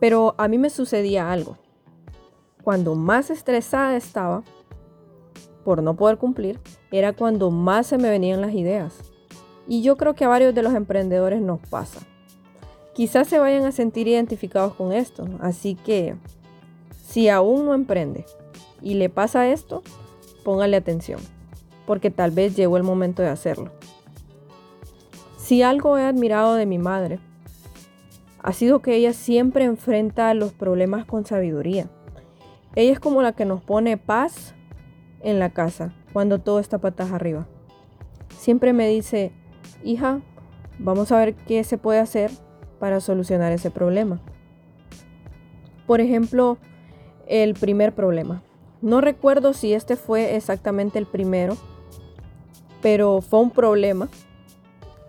pero 0.00 0.34
a 0.38 0.48
mí 0.48 0.58
me 0.58 0.70
sucedía 0.70 1.30
algo. 1.30 1.58
Cuando 2.62 2.94
más 2.94 3.30
estresada 3.30 3.96
estaba 3.96 4.42
por 5.64 5.82
no 5.82 5.94
poder 5.94 6.18
cumplir, 6.18 6.58
era 6.90 7.12
cuando 7.12 7.50
más 7.50 7.86
se 7.86 7.98
me 7.98 8.10
venían 8.10 8.40
las 8.40 8.54
ideas. 8.54 8.94
Y 9.66 9.82
yo 9.82 9.96
creo 9.96 10.14
que 10.14 10.24
a 10.24 10.28
varios 10.28 10.54
de 10.54 10.62
los 10.62 10.74
emprendedores 10.74 11.40
nos 11.40 11.60
pasa. 11.60 12.00
Quizás 12.94 13.28
se 13.28 13.38
vayan 13.38 13.64
a 13.64 13.72
sentir 13.72 14.08
identificados 14.08 14.74
con 14.74 14.92
esto, 14.92 15.26
así 15.40 15.74
que 15.74 16.16
si 17.04 17.28
aún 17.28 17.66
no 17.66 17.74
emprende 17.74 18.24
y 18.80 18.94
le 18.94 19.08
pasa 19.08 19.48
esto, 19.48 19.82
póngale 20.42 20.76
atención, 20.76 21.20
porque 21.86 22.10
tal 22.10 22.30
vez 22.30 22.56
llegó 22.56 22.76
el 22.76 22.82
momento 22.82 23.22
de 23.22 23.28
hacerlo. 23.28 23.70
Si 25.36 25.62
algo 25.62 25.98
he 25.98 26.02
admirado 26.02 26.54
de 26.54 26.66
mi 26.66 26.78
madre, 26.78 27.20
ha 28.42 28.52
sido 28.52 28.80
que 28.80 28.96
ella 28.96 29.12
siempre 29.12 29.64
enfrenta 29.64 30.32
los 30.34 30.52
problemas 30.52 31.04
con 31.04 31.24
sabiduría. 31.24 31.88
Ella 32.74 32.92
es 32.92 33.00
como 33.00 33.22
la 33.22 33.32
que 33.32 33.44
nos 33.44 33.62
pone 33.62 33.96
paz 33.96 34.54
en 35.20 35.38
la 35.38 35.50
casa 35.50 35.94
cuando 36.12 36.40
todo 36.40 36.58
está 36.58 36.78
patas 36.78 37.12
arriba. 37.12 37.46
Siempre 38.36 38.72
me 38.72 38.88
dice, 38.88 39.32
hija, 39.84 40.20
vamos 40.78 41.12
a 41.12 41.18
ver 41.18 41.34
qué 41.34 41.62
se 41.64 41.78
puede 41.78 42.00
hacer 42.00 42.30
para 42.80 43.00
solucionar 43.00 43.52
ese 43.52 43.70
problema. 43.70 44.20
Por 45.86 46.00
ejemplo, 46.00 46.58
el 47.28 47.54
primer 47.54 47.94
problema. 47.94 48.42
No 48.82 49.00
recuerdo 49.00 49.52
si 49.52 49.72
este 49.72 49.96
fue 49.96 50.36
exactamente 50.36 50.98
el 50.98 51.06
primero, 51.06 51.56
pero 52.82 53.22
fue 53.22 53.40
un 53.40 53.50
problema 53.50 54.08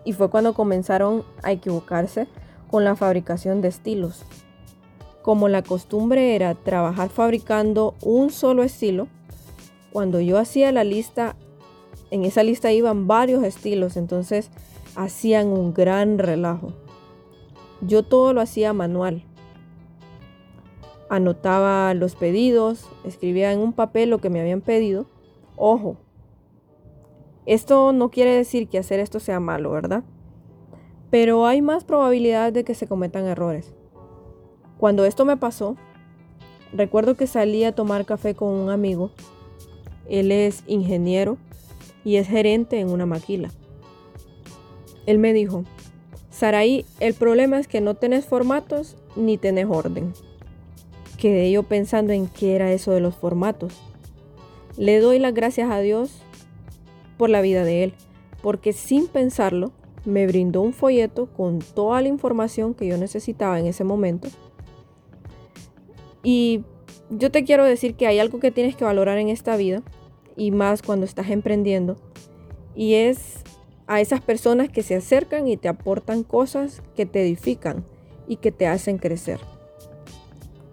y 0.06 0.14
fue 0.14 0.30
cuando 0.30 0.54
comenzaron 0.54 1.24
a 1.44 1.52
equivocarse 1.52 2.28
con 2.70 2.84
la 2.84 2.96
fabricación 2.96 3.62
de 3.62 3.68
estilos. 3.68 4.24
Como 5.22 5.50
la 5.50 5.62
costumbre 5.62 6.36
era 6.36 6.56
trabajar 6.56 7.10
fabricando 7.10 7.96
un 8.02 8.30
solo 8.30 8.64
estilo, 8.64 9.08
cuando 9.92 10.20
yo 10.20 10.38
hacía 10.38 10.72
la 10.72 10.84
lista, 10.84 11.36
en 12.12 12.24
esa 12.24 12.44
lista 12.44 12.72
iban 12.72 13.08
varios 13.08 13.44
estilos, 13.44 13.98
entonces 13.98 14.52
hacían 14.96 15.48
un 15.48 15.74
gran 15.74 16.18
relajo. 16.18 16.74
Yo 17.82 18.04
todo 18.04 18.34
lo 18.34 18.42
hacía 18.42 18.72
manual. 18.74 19.24
Anotaba 21.10 21.94
los 21.94 22.16
pedidos, 22.16 22.90
escribía 23.04 23.52
en 23.52 23.60
un 23.60 23.74
papel 23.74 24.10
lo 24.10 24.20
que 24.20 24.30
me 24.30 24.40
habían 24.42 24.62
pedido. 24.62 25.06
Ojo, 25.56 25.98
esto 27.46 27.94
no 27.94 28.10
quiere 28.10 28.32
decir 28.32 28.68
que 28.68 28.80
hacer 28.80 29.00
esto 29.00 29.20
sea 29.20 29.40
malo, 29.40 29.72
¿verdad? 29.72 30.04
Pero 31.12 31.46
hay 31.46 31.62
más 31.62 31.84
probabilidad 31.84 32.52
de 32.52 32.64
que 32.64 32.74
se 32.74 32.88
cometan 32.88 33.26
errores. 33.26 33.74
Cuando 34.80 35.06
esto 35.06 35.26
me 35.26 35.38
pasó, 35.38 35.78
recuerdo 36.74 37.16
que 37.16 37.28
salí 37.28 37.64
a 37.64 37.76
tomar 37.76 38.06
café 38.06 38.34
con 38.34 38.50
un 38.50 38.70
amigo. 38.70 39.12
Él 40.10 40.32
es 40.32 40.64
ingeniero 40.66 41.38
y 42.04 42.18
es 42.18 42.28
gerente 42.28 42.80
en 42.80 42.90
una 42.90 43.06
maquila. 43.06 43.52
Él 45.06 45.20
me 45.20 45.34
dijo, 45.34 45.64
Saraí, 46.32 46.86
el 47.00 47.14
problema 47.14 47.60
es 47.60 47.68
que 47.68 47.80
no 47.80 47.94
tenés 47.94 48.26
formatos 48.26 48.98
ni 49.16 49.38
tenés 49.38 49.68
orden. 49.70 50.14
Quedé 51.18 51.52
yo 51.52 51.64
pensando 51.64 52.14
en 52.14 52.28
qué 52.28 52.56
era 52.56 52.72
eso 52.72 52.92
de 52.92 53.00
los 53.00 53.16
formatos. 53.16 53.74
Le 54.78 55.00
doy 55.00 55.20
las 55.20 55.34
gracias 55.34 55.72
a 55.72 55.80
Dios 55.80 56.22
por 57.18 57.30
la 57.30 57.42
vida 57.42 57.64
de 57.64 57.84
él, 57.84 57.94
porque 58.42 58.74
sin 58.74 59.08
pensarlo 59.08 59.72
me 60.04 60.28
brindó 60.28 60.62
un 60.62 60.74
folleto 60.74 61.28
con 61.28 61.60
toda 61.60 62.02
la 62.02 62.10
información 62.10 62.74
que 62.74 62.88
yo 62.88 62.98
necesitaba 62.98 63.60
en 63.60 63.66
ese 63.66 63.84
momento. 63.84 64.28
Y 66.24 66.64
yo 67.10 67.32
te 67.32 67.44
quiero 67.44 67.64
decir 67.64 67.96
que 67.96 68.08
hay 68.08 68.20
algo 68.20 68.40
que 68.40 68.52
tienes 68.52 68.76
que 68.76 68.84
valorar 68.84 69.18
en 69.18 69.30
esta 69.30 69.56
vida, 69.56 69.84
y 70.36 70.52
más 70.52 70.82
cuando 70.82 71.06
estás 71.06 71.30
emprendiendo, 71.30 71.96
y 72.76 72.96
es 72.96 73.44
a 73.88 74.02
esas 74.02 74.22
personas 74.22 74.70
que 74.70 74.84
se 74.84 74.96
acercan 74.96 75.48
y 75.48 75.58
te 75.58 75.68
aportan 75.68 76.24
cosas 76.24 76.82
que 76.96 77.06
te 77.06 77.22
edifican 77.22 77.86
y 78.28 78.38
que 78.38 78.52
te 78.52 78.68
hacen 78.68 78.98
crecer. 78.98 79.40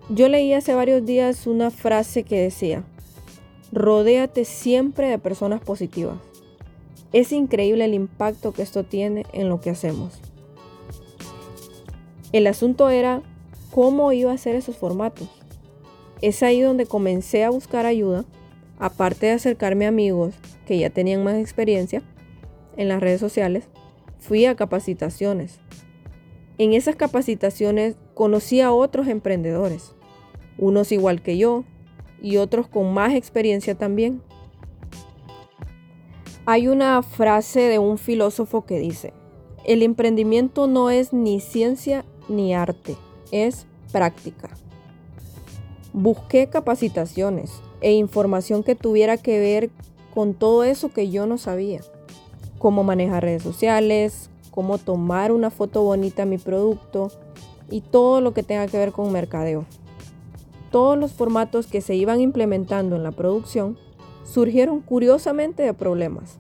Yo 0.08 0.28
leí 0.28 0.52
hace 0.52 0.74
varios 0.74 1.06
días 1.06 1.46
una 1.46 1.70
frase 1.70 2.24
que 2.24 2.40
decía, 2.40 2.82
rodéate 3.70 4.44
siempre 4.44 5.08
de 5.08 5.18
personas 5.18 5.60
positivas. 5.60 6.18
Es 7.12 7.30
increíble 7.32 7.84
el 7.84 7.94
impacto 7.94 8.52
que 8.52 8.62
esto 8.62 8.84
tiene 8.84 9.26
en 9.32 9.48
lo 9.48 9.60
que 9.60 9.70
hacemos. 9.70 10.20
El 12.32 12.46
asunto 12.46 12.90
era 12.90 13.22
cómo 13.70 14.12
iba 14.12 14.32
a 14.32 14.34
hacer 14.34 14.56
esos 14.56 14.76
formatos. 14.76 15.28
Es 16.20 16.42
ahí 16.42 16.60
donde 16.60 16.86
comencé 16.86 17.44
a 17.44 17.50
buscar 17.50 17.86
ayuda, 17.86 18.24
aparte 18.78 19.26
de 19.26 19.32
acercarme 19.32 19.86
a 19.86 19.90
amigos 19.90 20.34
que 20.66 20.78
ya 20.78 20.90
tenían 20.90 21.22
más 21.22 21.36
experiencia 21.36 22.02
en 22.76 22.88
las 22.88 23.00
redes 23.00 23.20
sociales, 23.20 23.68
fui 24.18 24.46
a 24.46 24.56
capacitaciones. 24.56 25.60
En 26.58 26.72
esas 26.72 26.96
capacitaciones 26.96 27.96
conocí 28.14 28.60
a 28.60 28.72
otros 28.72 29.08
emprendedores, 29.08 29.92
unos 30.58 30.92
igual 30.92 31.22
que 31.22 31.36
yo 31.36 31.64
y 32.20 32.36
otros 32.36 32.68
con 32.68 32.92
más 32.92 33.14
experiencia 33.14 33.74
también. 33.74 34.22
Hay 36.44 36.68
una 36.68 37.02
frase 37.02 37.60
de 37.60 37.78
un 37.78 37.98
filósofo 37.98 38.64
que 38.64 38.78
dice, 38.78 39.12
el 39.64 39.82
emprendimiento 39.82 40.66
no 40.66 40.90
es 40.90 41.12
ni 41.12 41.40
ciencia 41.40 42.04
ni 42.28 42.54
arte, 42.54 42.96
es 43.30 43.66
práctica. 43.92 44.50
Busqué 45.92 46.48
capacitaciones 46.48 47.52
e 47.80 47.92
información 47.92 48.62
que 48.62 48.74
tuviera 48.74 49.16
que 49.16 49.38
ver 49.38 49.70
con 50.14 50.34
todo 50.34 50.64
eso 50.64 50.92
que 50.92 51.10
yo 51.10 51.26
no 51.26 51.38
sabía. 51.38 51.80
Cómo 52.58 52.82
manejar 52.82 53.22
redes 53.22 53.42
sociales, 53.42 54.30
cómo 54.50 54.78
tomar 54.78 55.32
una 55.32 55.50
foto 55.50 55.82
bonita 55.82 56.22
a 56.22 56.26
mi 56.26 56.38
producto 56.38 57.10
y 57.70 57.80
todo 57.80 58.20
lo 58.20 58.34
que 58.34 58.42
tenga 58.42 58.66
que 58.66 58.78
ver 58.78 58.92
con 58.92 59.12
mercadeo. 59.12 59.64
Todos 60.70 60.98
los 60.98 61.12
formatos 61.12 61.66
que 61.66 61.80
se 61.80 61.94
iban 61.94 62.20
implementando 62.20 62.96
en 62.96 63.02
la 63.02 63.12
producción 63.12 63.76
surgieron 64.24 64.80
curiosamente 64.80 65.62
de 65.62 65.74
problemas. 65.74 66.38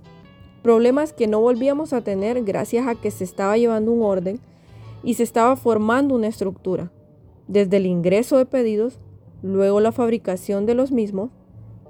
Problemas 0.62 1.12
que 1.12 1.26
no 1.26 1.40
volvíamos 1.40 1.92
a 1.92 2.02
tener 2.02 2.42
gracias 2.44 2.86
a 2.86 2.94
que 2.94 3.10
se 3.10 3.24
estaba 3.24 3.56
llevando 3.56 3.92
un 3.92 4.02
orden 4.02 4.40
y 5.02 5.14
se 5.14 5.22
estaba 5.22 5.56
formando 5.56 6.14
una 6.14 6.28
estructura, 6.28 6.90
desde 7.48 7.78
el 7.78 7.86
ingreso 7.86 8.38
de 8.38 8.46
pedidos, 8.46 8.98
luego 9.42 9.80
la 9.80 9.92
fabricación 9.92 10.64
de 10.64 10.74
los 10.74 10.92
mismos, 10.92 11.30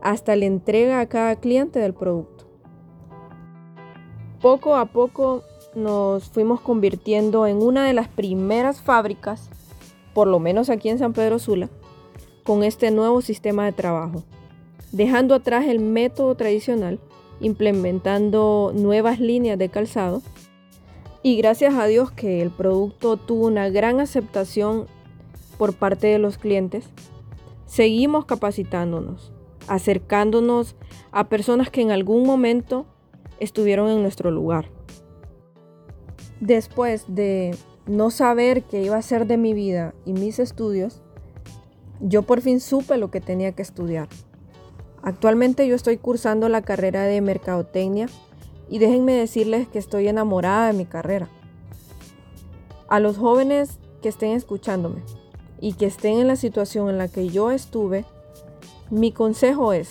hasta 0.01 0.35
la 0.35 0.47
entrega 0.47 1.01
a 1.01 1.07
cada 1.07 1.37
cliente 1.37 1.79
del 1.79 1.95
producto. 1.95 2.47
Poco 4.41 4.75
a 4.75 4.87
poco 4.87 5.45
nos 5.75 6.25
fuimos 6.31 6.61
convirtiendo 6.61 7.47
en 7.47 7.63
una 7.63 7.87
de 7.87 7.93
las 7.93 8.09
primeras 8.09 8.81
fábricas, 8.81 9.49
por 10.15 10.29
lo 10.29 10.39
menos 10.39 10.71
aquí 10.71 10.89
en 10.89 10.99
San 10.99 11.13
Pedro 11.13 11.39
Sula, 11.39 11.69
con 12.45 12.65
este 12.65 12.91
nuevo 12.91 13.21
sistema 13.21 13.65
de 13.65 13.73
trabajo 13.73 14.23
dejando 14.93 15.35
atrás 15.35 15.67
el 15.67 15.81
método 15.81 16.35
tradicional, 16.37 17.01
implementando 17.41 18.73
nuevas 18.75 19.19
líneas 19.19 19.59
de 19.59 19.71
calzado. 19.71 20.23
Y 21.23 21.37
gracias 21.37 21.75
a 21.75 21.87
Dios 21.87 22.13
que 22.13 22.43
el 22.43 22.51
producto 22.51 23.17
tuvo 23.17 23.47
una 23.47 23.69
gran 23.71 24.01
aceptación 24.01 24.87
por 25.59 25.75
parte 25.75 26.09
de 26.09 26.19
los 26.19 26.39
clientes, 26.39 26.85
seguimos 27.67 28.25
capacitándonos, 28.25 29.33
acercándonos 29.69 30.77
a 31.11 31.29
personas 31.29 31.71
que 31.71 31.81
en 31.81 31.91
algún 31.91 32.27
momento 32.27 32.87
estuvieron 33.39 33.89
en 33.89 34.03
nuestro 34.03 34.31
lugar. 34.31 34.69
Después 36.43 37.05
de 37.07 37.57
no 37.87 38.11
saber 38.11 38.65
qué 38.65 38.83
iba 38.83 38.97
a 38.97 39.03
ser 39.03 39.29
de 39.29 39.37
mi 39.37 39.55
vida 39.55 39.95
y 40.05 40.13
mis 40.13 40.41
estudios, 40.41 41.01
yo 42.01 42.23
por 42.23 42.41
fin 42.41 42.59
supe 42.59 42.97
lo 42.97 43.13
que 43.13 43.21
tenía 43.21 43.53
que 43.53 43.63
estudiar. 43.63 44.09
Actualmente 45.05 45.69
yo 45.69 45.77
estoy 45.77 45.99
cursando 45.99 46.49
la 46.49 46.63
carrera 46.63 47.05
de 47.05 47.21
mercadotecnia 47.21 48.09
y 48.69 48.81
déjenme 48.81 49.13
decirles 49.13 49.69
que 49.69 49.79
estoy 49.79 50.09
enamorada 50.09 50.67
de 50.67 50.73
mi 50.73 50.85
carrera. 50.85 51.29
A 52.89 52.99
los 52.99 53.19
jóvenes 53.19 53.79
que 54.03 54.09
estén 54.09 54.33
escuchándome 54.33 55.05
y 55.61 55.75
que 55.75 55.87
estén 55.87 56.19
en 56.19 56.27
la 56.27 56.35
situación 56.35 56.91
en 56.91 56.99
la 56.99 57.07
que 57.07 57.29
yo 57.29 57.53
estuve, 57.53 58.05
mi 58.91 59.13
consejo 59.13 59.73
es, 59.73 59.91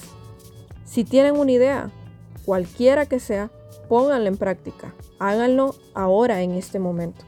si 0.84 1.06
tienen 1.06 1.38
una 1.38 1.54
idea, 1.54 1.92
cualquiera 2.44 3.06
que 3.06 3.22
sea, 3.22 3.52
pónganlo 3.92 4.30
en 4.30 4.38
práctica. 4.38 4.96
Háganlo 5.20 5.76
ahora 5.94 6.44
en 6.44 6.52
este 6.52 6.80
momento. 6.80 7.26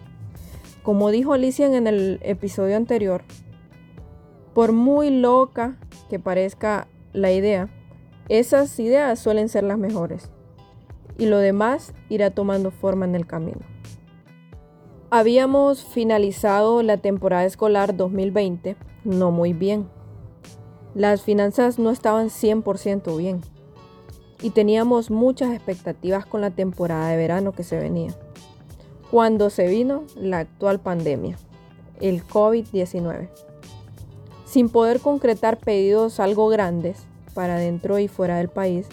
Como 0.81 1.11
dijo 1.11 1.33
Alicia 1.33 1.65
en 1.65 1.87
el 1.87 2.21
episodio 2.23 2.77
anterior, 2.77 3.21
por 4.53 4.71
muy 4.71 5.09
loca 5.09 5.75
que 6.09 6.19
parezca 6.19 6.87
la 7.11 7.33
idea, 7.33 7.67
esas 8.29 8.79
ideas 8.79 9.19
suelen 9.19 9.49
ser 9.49 9.65
las 9.65 9.77
mejores 9.77 10.31
y 11.17 11.25
lo 11.25 11.39
demás 11.39 11.93
irá 12.07 12.29
tomando 12.29 12.71
forma 12.71 13.03
en 13.03 13.15
el 13.15 13.27
camino. 13.27 13.59
Habíamos 15.09 15.83
finalizado 15.83 16.81
la 16.81 16.95
temporada 16.95 17.43
escolar 17.43 17.97
2020 17.97 18.77
no 19.03 19.31
muy 19.31 19.51
bien. 19.51 19.89
Las 20.95 21.23
finanzas 21.23 21.77
no 21.77 21.89
estaban 21.89 22.29
100% 22.29 23.17
bien 23.17 23.41
y 24.43 24.49
teníamos 24.49 25.09
muchas 25.09 25.53
expectativas 25.53 26.25
con 26.25 26.41
la 26.41 26.51
temporada 26.51 27.07
de 27.07 27.17
verano 27.17 27.53
que 27.53 27.63
se 27.63 27.79
venía. 27.79 28.13
Cuando 29.09 29.49
se 29.49 29.67
vino 29.67 30.03
la 30.17 30.39
actual 30.39 30.79
pandemia, 30.79 31.37
el 32.01 32.27
COVID-19. 32.27 33.29
Sin 34.45 34.67
poder 34.67 34.99
concretar 34.99 35.57
pedidos 35.57 36.19
algo 36.19 36.49
grandes 36.49 37.05
para 37.33 37.55
dentro 37.55 37.99
y 37.99 38.09
fuera 38.09 38.37
del 38.37 38.49
país, 38.49 38.87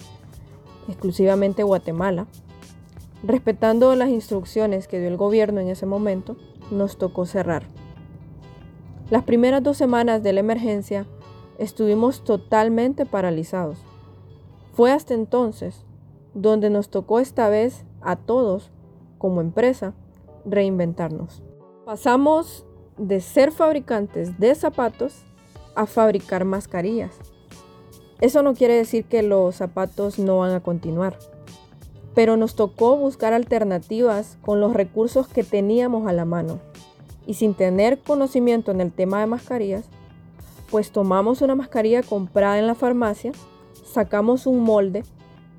exclusivamente 0.87 1.63
Guatemala, 1.63 2.27
respetando 3.21 3.93
las 3.95 4.09
instrucciones 4.09 4.87
que 4.87 4.99
dio 4.99 5.09
el 5.09 5.17
gobierno 5.17 5.59
en 5.59 5.67
ese 5.67 5.85
momento, 5.85 6.37
nos 6.71 6.97
tocó 6.97 7.25
cerrar. 7.25 7.63
Las 9.09 9.23
primeras 9.23 9.61
dos 9.61 9.75
semanas 9.75 10.23
de 10.23 10.31
la 10.31 10.39
emergencia 10.39 11.05
estuvimos 11.59 12.23
totalmente 12.23 13.05
paralizados. 13.05 13.77
Fue 14.73 14.91
hasta 14.91 15.13
entonces 15.13 15.85
donde 16.33 16.69
nos 16.69 16.89
tocó 16.89 17.19
esta 17.19 17.49
vez 17.49 17.85
a 18.01 18.15
todos, 18.15 18.71
como 19.17 19.41
empresa, 19.41 19.93
reinventarnos. 20.45 21.43
Pasamos 21.85 22.65
de 22.97 23.19
ser 23.19 23.51
fabricantes 23.51 24.39
de 24.39 24.55
zapatos 24.55 25.23
a 25.75 25.85
fabricar 25.85 26.45
mascarillas. 26.45 27.11
Eso 28.21 28.43
no 28.43 28.53
quiere 28.53 28.75
decir 28.75 29.05
que 29.05 29.23
los 29.23 29.55
zapatos 29.55 30.19
no 30.19 30.37
van 30.37 30.51
a 30.51 30.61
continuar, 30.61 31.17
pero 32.13 32.37
nos 32.37 32.55
tocó 32.55 32.95
buscar 32.95 33.33
alternativas 33.33 34.37
con 34.41 34.59
los 34.61 34.73
recursos 34.73 35.27
que 35.27 35.43
teníamos 35.43 36.07
a 36.07 36.13
la 36.13 36.25
mano. 36.25 36.59
Y 37.25 37.35
sin 37.35 37.53
tener 37.55 37.99
conocimiento 37.99 38.71
en 38.71 38.81
el 38.81 38.91
tema 38.91 39.19
de 39.19 39.27
mascarillas, 39.27 39.85
pues 40.69 40.91
tomamos 40.91 41.41
una 41.41 41.55
mascarilla 41.55 42.03
comprada 42.03 42.59
en 42.59 42.67
la 42.67 42.75
farmacia, 42.75 43.31
sacamos 43.91 44.47
un 44.47 44.61
molde 44.61 45.03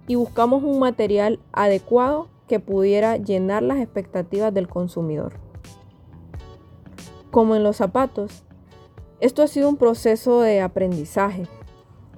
y 0.07 0.17
buscamos 0.17 0.63
un 0.63 0.79
material 0.79 1.39
adecuado 1.53 2.29
que 2.49 2.61
pudiera 2.61 3.17
llenar 3.17 3.63
las 3.63 3.79
expectativas 3.79 4.53
del 4.53 4.69
consumidor. 4.69 5.35
Como 7.31 7.57
en 7.57 7.63
los 7.63 7.77
zapatos, 7.77 8.45
esto 9.21 9.43
ha 9.43 9.47
sido 9.47 9.69
un 9.69 9.77
proceso 9.77 10.41
de 10.41 10.61
aprendizaje 10.61 11.47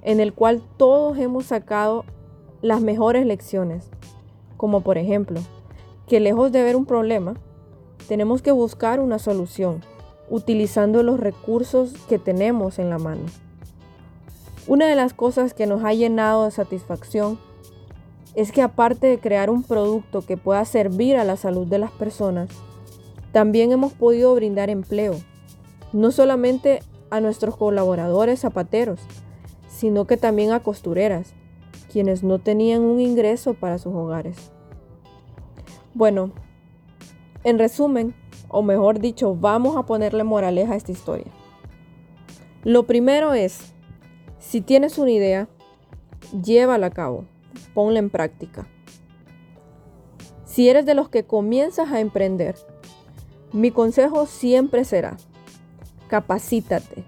en 0.01 0.19
el 0.19 0.33
cual 0.33 0.61
todos 0.77 1.17
hemos 1.17 1.45
sacado 1.45 2.05
las 2.61 2.81
mejores 2.81 3.25
lecciones, 3.25 3.89
como 4.57 4.81
por 4.81 4.97
ejemplo, 4.97 5.39
que 6.07 6.19
lejos 6.19 6.51
de 6.51 6.63
ver 6.63 6.75
un 6.75 6.85
problema, 6.85 7.35
tenemos 8.07 8.41
que 8.41 8.51
buscar 8.51 8.99
una 8.99 9.19
solución 9.19 9.81
utilizando 10.29 11.03
los 11.03 11.19
recursos 11.19 11.93
que 12.09 12.19
tenemos 12.19 12.79
en 12.79 12.89
la 12.89 12.97
mano. 12.97 13.23
Una 14.67 14.87
de 14.87 14.95
las 14.95 15.13
cosas 15.13 15.53
que 15.53 15.67
nos 15.67 15.83
ha 15.83 15.93
llenado 15.93 16.45
de 16.45 16.51
satisfacción 16.51 17.37
es 18.33 18.51
que 18.51 18.63
aparte 18.63 19.05
de 19.05 19.19
crear 19.19 19.51
un 19.51 19.61
producto 19.61 20.21
que 20.21 20.37
pueda 20.37 20.65
servir 20.65 21.17
a 21.17 21.23
la 21.23 21.37
salud 21.37 21.67
de 21.67 21.77
las 21.77 21.91
personas, 21.91 22.49
también 23.31 23.71
hemos 23.71 23.93
podido 23.93 24.33
brindar 24.33 24.71
empleo, 24.71 25.15
no 25.93 26.11
solamente 26.11 26.79
a 27.11 27.19
nuestros 27.19 27.55
colaboradores 27.57 28.39
zapateros, 28.39 28.99
sino 29.67 30.07
que 30.07 30.17
también 30.17 30.51
a 30.51 30.61
costureras, 30.61 31.33
quienes 31.91 32.23
no 32.23 32.39
tenían 32.39 32.81
un 32.81 32.99
ingreso 32.99 33.53
para 33.53 33.77
sus 33.77 33.93
hogares. 33.93 34.51
Bueno, 35.93 36.31
en 37.43 37.59
resumen, 37.59 38.15
o 38.47 38.63
mejor 38.63 38.99
dicho, 38.99 39.35
vamos 39.35 39.77
a 39.77 39.83
ponerle 39.83 40.23
moraleja 40.23 40.73
a 40.73 40.77
esta 40.77 40.91
historia. 40.91 41.31
Lo 42.63 42.87
primero 42.87 43.35
es, 43.35 43.74
si 44.47 44.61
tienes 44.61 44.97
una 44.97 45.11
idea, 45.11 45.47
llévala 46.43 46.87
a 46.87 46.91
cabo, 46.91 47.25
ponla 47.73 47.99
en 47.99 48.09
práctica. 48.09 48.67
Si 50.45 50.69
eres 50.69 50.85
de 50.85 50.93
los 50.93 51.09
que 51.09 51.25
comienzas 51.25 51.91
a 51.91 51.99
emprender, 51.99 52.55
mi 53.51 53.71
consejo 53.71 54.25
siempre 54.25 54.85
será, 54.85 55.17
capacítate, 56.07 57.05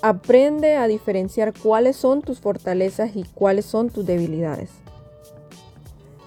Aprende 0.00 0.76
a 0.76 0.86
diferenciar 0.86 1.52
cuáles 1.52 1.96
son 1.96 2.22
tus 2.22 2.38
fortalezas 2.38 3.16
y 3.16 3.24
cuáles 3.24 3.66
son 3.66 3.90
tus 3.90 4.06
debilidades. 4.06 4.70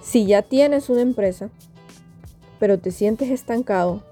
Si 0.02 0.26
ya 0.26 0.42
tienes 0.42 0.90
una 0.90 1.00
empresa, 1.00 1.48
pero 2.58 2.78
te 2.78 2.90
sientes 2.90 3.30
estancado, 3.30 4.02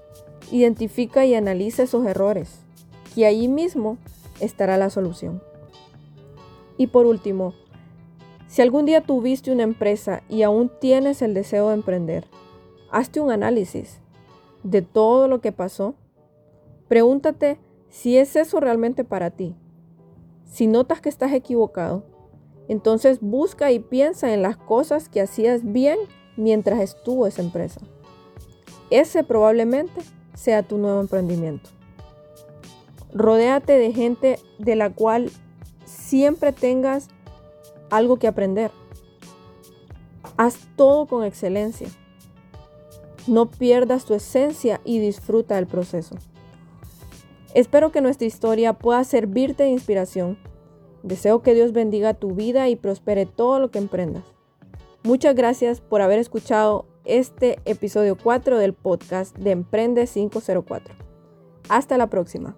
identifica 0.51 1.25
y 1.25 1.35
analiza 1.35 1.83
esos 1.83 2.07
errores, 2.07 2.55
y 3.15 3.25
ahí 3.25 3.47
mismo 3.47 3.97
estará 4.39 4.77
la 4.77 4.89
solución. 4.89 5.43
Y 6.81 6.87
por 6.87 7.05
último, 7.05 7.53
si 8.47 8.63
algún 8.63 8.87
día 8.87 9.01
tuviste 9.01 9.51
una 9.51 9.61
empresa 9.61 10.23
y 10.27 10.41
aún 10.41 10.71
tienes 10.81 11.21
el 11.21 11.35
deseo 11.35 11.67
de 11.67 11.75
emprender, 11.75 12.25
hazte 12.89 13.19
un 13.19 13.29
análisis 13.29 13.99
de 14.63 14.81
todo 14.81 15.27
lo 15.27 15.41
que 15.41 15.51
pasó. 15.51 15.93
Pregúntate 16.87 17.59
si 17.89 18.17
es 18.17 18.35
eso 18.35 18.59
realmente 18.59 19.03
para 19.03 19.29
ti, 19.29 19.53
si 20.45 20.65
notas 20.65 21.01
que 21.01 21.09
estás 21.09 21.33
equivocado, 21.33 22.03
entonces 22.67 23.19
busca 23.21 23.71
y 23.71 23.77
piensa 23.77 24.33
en 24.33 24.41
las 24.41 24.57
cosas 24.57 25.07
que 25.07 25.21
hacías 25.21 25.61
bien 25.71 25.99
mientras 26.35 26.79
estuvo 26.79 27.27
esa 27.27 27.43
empresa. 27.43 27.79
Ese 28.89 29.23
probablemente 29.23 30.01
sea 30.33 30.63
tu 30.63 30.79
nuevo 30.79 30.99
emprendimiento. 30.99 31.69
Rodéate 33.13 33.77
de 33.77 33.93
gente 33.93 34.39
de 34.57 34.75
la 34.75 34.89
cual 34.89 35.29
siempre 35.91 36.51
tengas 36.51 37.09
algo 37.89 38.17
que 38.17 38.27
aprender. 38.27 38.71
Haz 40.37 40.57
todo 40.75 41.05
con 41.05 41.23
excelencia. 41.23 41.87
No 43.27 43.51
pierdas 43.51 44.05
tu 44.05 44.13
esencia 44.13 44.81
y 44.83 44.99
disfruta 44.99 45.55
del 45.55 45.67
proceso. 45.67 46.15
Espero 47.53 47.91
que 47.91 48.01
nuestra 48.01 48.27
historia 48.27 48.73
pueda 48.73 49.03
servirte 49.03 49.63
de 49.63 49.69
inspiración. 49.69 50.37
Deseo 51.03 51.41
que 51.41 51.53
Dios 51.53 51.73
bendiga 51.73 52.13
tu 52.13 52.31
vida 52.31 52.69
y 52.69 52.75
prospere 52.75 53.25
todo 53.25 53.59
lo 53.59 53.71
que 53.71 53.79
emprendas. 53.79 54.23
Muchas 55.03 55.35
gracias 55.35 55.81
por 55.81 56.01
haber 56.01 56.19
escuchado 56.19 56.85
este 57.05 57.59
episodio 57.65 58.15
4 58.15 58.57
del 58.57 58.73
podcast 58.73 59.35
de 59.37 59.51
Emprende 59.51 60.07
504. 60.07 60.95
Hasta 61.69 61.97
la 61.97 62.07
próxima. 62.07 62.55